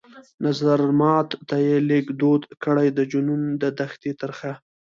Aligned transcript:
نظرمات 0.45 1.29
ته 1.47 1.55
يې 1.65 1.75
لږ 1.89 2.05
دود 2.21 2.43
کړى 2.63 2.87
د 2.97 2.99
جنون 3.11 3.41
د 3.61 3.63
دښتي 3.79 4.11
ترخه 4.21 4.53